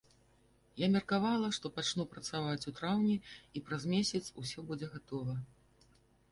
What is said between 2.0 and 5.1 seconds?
працаваць у траўні і праз месяц усё будзе